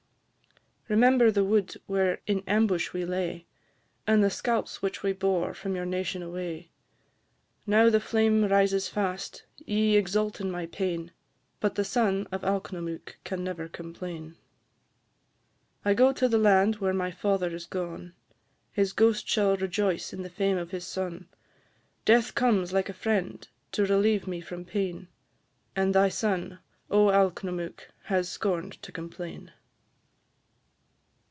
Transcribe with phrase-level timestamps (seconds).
[0.89, 3.45] Remember the wood where in ambush we lay,
[4.05, 6.69] And the scalps which we bore from your nation away:
[7.65, 11.13] Now the flame rises fast; ye exult in my pain;
[11.61, 14.35] But the son of Alknomook can never complain.
[15.85, 18.13] I go to the land where my father is gone;
[18.73, 21.29] His ghost shall rejoice in the fame of his son.
[22.03, 25.07] Death comes, like a friend, to relieve me from pain,
[25.73, 26.59] And thy son,
[26.89, 27.87] O Alknomook!
[28.05, 29.53] has scorn'd to complain.